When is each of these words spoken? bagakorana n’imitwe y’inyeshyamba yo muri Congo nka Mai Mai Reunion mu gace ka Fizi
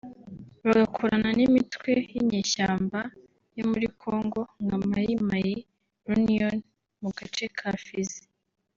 bagakorana 0.65 1.29
n’imitwe 1.37 1.91
y’inyeshyamba 2.11 2.99
yo 3.57 3.63
muri 3.69 3.85
Congo 4.01 4.39
nka 4.63 4.77
Mai 4.89 5.13
Mai 5.29 5.51
Reunion 6.09 6.57
mu 7.01 7.09
gace 7.17 7.45
ka 7.57 7.69
Fizi 7.85 8.21